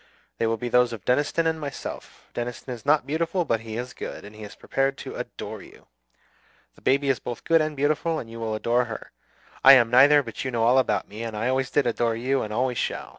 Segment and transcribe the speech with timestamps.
[0.39, 2.27] They will be those of Deniston and myself.
[2.33, 5.85] Deniston is not beautiful, but he is good, and he is prepared to adore you.
[6.73, 9.11] The baby is both good and beautiful, and you will adore her.
[9.63, 12.41] I am neither; but you know all about me, and I always did adore you
[12.41, 13.09] and always shall.